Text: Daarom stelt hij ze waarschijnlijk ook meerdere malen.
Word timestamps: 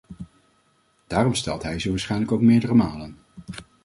Daarom 1.07 1.33
stelt 1.35 1.63
hij 1.63 1.79
ze 1.79 1.89
waarschijnlijk 1.89 2.31
ook 2.31 2.41
meerdere 2.41 2.73
malen. 2.73 3.17